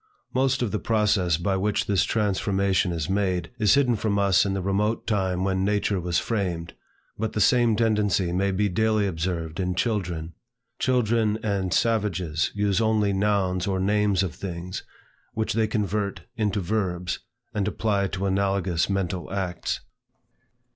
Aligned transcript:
Most 0.33 0.63
of 0.63 0.71
the 0.71 0.79
process 0.79 1.37
by 1.37 1.55
which 1.57 1.85
this 1.85 2.03
transformation 2.05 2.91
is 2.91 3.07
made, 3.07 3.51
is 3.59 3.75
hidden 3.75 3.95
from 3.95 4.17
us 4.17 4.47
in 4.47 4.55
the 4.55 4.61
remote 4.63 5.05
time 5.05 5.43
when 5.43 5.63
language 5.63 6.01
was 6.03 6.17
framed; 6.17 6.73
but 7.19 7.33
the 7.33 7.39
same 7.39 7.75
tendency 7.75 8.31
may 8.31 8.49
be 8.49 8.67
daily 8.67 9.05
observed 9.05 9.59
in 9.59 9.75
children. 9.75 10.33
Children 10.79 11.37
and 11.43 11.71
savages 11.71 12.49
use 12.55 12.81
only 12.81 13.13
nouns 13.13 13.67
or 13.67 13.79
names 13.79 14.23
of 14.23 14.33
things, 14.33 14.81
which 15.35 15.53
they 15.53 15.67
convert 15.67 16.21
into 16.35 16.61
verbs, 16.61 17.19
and 17.53 17.67
apply 17.67 18.07
to 18.07 18.25
analogous 18.25 18.89
mental 18.89 19.31
acts. 19.31 19.81